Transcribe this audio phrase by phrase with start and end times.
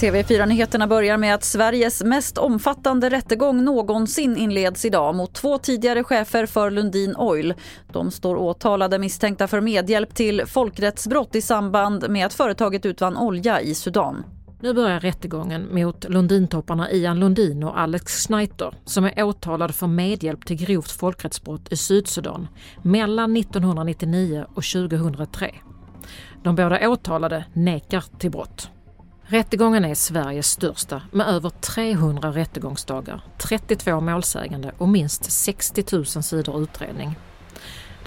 [0.00, 6.46] TV4-nyheterna börjar med att Sveriges mest omfattande rättegång någonsin inleds idag mot två tidigare chefer
[6.46, 7.54] för Lundin Oil.
[7.92, 13.60] De står åtalade misstänkta för medhjälp till folkrättsbrott i samband med att företaget utvann olja
[13.60, 14.37] i Sudan.
[14.60, 20.46] Nu börjar rättegången mot Lundintopparna Ian Lundin och Alex Schneiter som är åtalade för medhjälp
[20.46, 22.48] till grovt folkrättsbrott i Sydsudan
[22.82, 25.54] mellan 1999 och 2003.
[26.42, 28.70] De båda åtalade nekar till brott.
[29.22, 36.62] Rättegången är Sveriges största med över 300 rättegångsdagar, 32 målsägande och minst 60 000 sidor
[36.62, 37.16] utredning.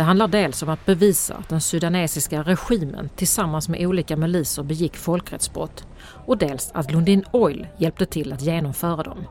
[0.00, 4.96] Det handlar dels om att bevisa att den sudanesiska regimen tillsammans med olika miliser begick
[4.96, 5.86] folkrättsbrott
[6.26, 9.24] och dels att Lundin Oil hjälpte till att genomföra dem.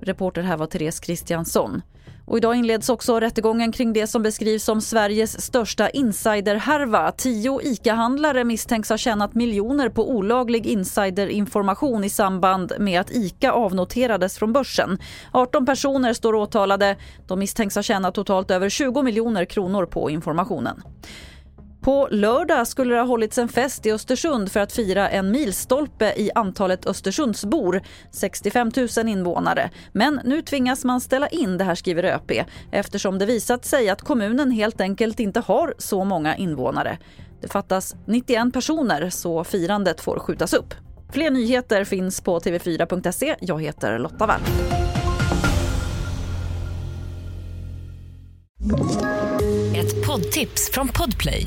[0.00, 1.82] Reporter här var Therese Kristiansson.
[2.26, 7.12] Och idag inleds också rättegången kring det som beskrivs som Sveriges största insiderhärva.
[7.12, 14.38] Tio ICA-handlare misstänks ha tjänat miljoner på olaglig insiderinformation i samband med att ICA avnoterades
[14.38, 14.98] från börsen.
[15.32, 16.96] 18 personer står åtalade.
[17.26, 20.82] De misstänks ha tjänat totalt över 20 miljoner kronor på informationen.
[21.86, 26.14] På lördag skulle det ha hållits en fest i Östersund för att fira en milstolpe
[26.16, 29.70] i antalet Östersundsbor, 65 000 invånare.
[29.92, 34.02] Men nu tvingas man ställa in, det här skriver ÖP, eftersom det visat sig att
[34.02, 36.98] kommunen helt enkelt inte har så många invånare.
[37.40, 40.74] Det fattas 91 personer så firandet får skjutas upp.
[41.12, 43.36] Fler nyheter finns på tv4.se.
[43.40, 44.40] Jag heter Lotta Wall.
[49.76, 51.46] Ett poddtips från Podplay.